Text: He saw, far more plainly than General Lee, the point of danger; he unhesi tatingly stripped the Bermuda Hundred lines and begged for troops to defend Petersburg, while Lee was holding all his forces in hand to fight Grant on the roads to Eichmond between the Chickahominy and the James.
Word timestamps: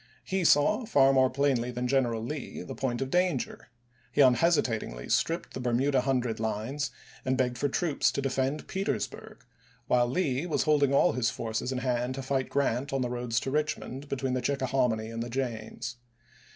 He 0.23 0.43
saw, 0.43 0.83
far 0.83 1.13
more 1.13 1.29
plainly 1.29 1.69
than 1.69 1.87
General 1.87 2.23
Lee, 2.23 2.63
the 2.63 2.73
point 2.73 3.03
of 3.03 3.11
danger; 3.11 3.67
he 4.11 4.19
unhesi 4.21 4.63
tatingly 4.63 5.11
stripped 5.11 5.53
the 5.53 5.59
Bermuda 5.59 6.01
Hundred 6.01 6.39
lines 6.39 6.89
and 7.23 7.37
begged 7.37 7.55
for 7.59 7.69
troops 7.69 8.11
to 8.13 8.19
defend 8.19 8.67
Petersburg, 8.67 9.45
while 9.85 10.07
Lee 10.09 10.47
was 10.47 10.63
holding 10.63 10.91
all 10.91 11.11
his 11.11 11.29
forces 11.29 11.71
in 11.71 11.77
hand 11.77 12.15
to 12.15 12.23
fight 12.23 12.49
Grant 12.49 12.91
on 12.91 13.03
the 13.03 13.11
roads 13.11 13.39
to 13.41 13.51
Eichmond 13.51 14.09
between 14.09 14.33
the 14.33 14.41
Chickahominy 14.41 15.11
and 15.11 15.21
the 15.21 15.29
James. 15.29 15.97